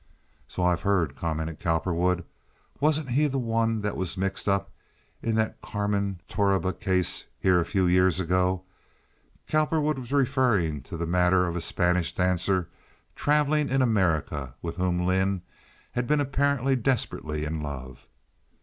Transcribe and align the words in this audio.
"So 0.47 0.63
I've 0.63 0.81
heard," 0.81 1.15
commented 1.15 1.59
Cowperwood. 1.59 2.23
"Wasn't 2.79 3.11
he 3.11 3.27
the 3.27 3.37
one 3.37 3.81
that 3.81 3.95
was 3.95 4.17
mixed 4.17 4.49
up 4.49 4.71
in 5.21 5.35
that 5.35 5.61
Carmen 5.61 6.21
Torriba 6.27 6.73
case 6.73 7.25
here 7.39 7.59
a 7.59 7.65
few 7.65 7.85
years 7.85 8.19
ago?" 8.19 8.63
Cowperwood 9.47 9.99
was 9.99 10.11
referring 10.11 10.81
to 10.89 10.97
the 10.97 11.05
matter 11.05 11.45
of 11.45 11.55
a 11.55 11.61
Spanish 11.61 12.15
dancer 12.15 12.67
traveling 13.15 13.69
in 13.69 13.83
America 13.83 14.55
with 14.59 14.77
whom 14.77 15.05
Lynde 15.05 15.43
had 15.91 16.07
been 16.07 16.19
apparently 16.19 16.75
desperately 16.75 17.45
in 17.45 17.61
love. 17.61 18.07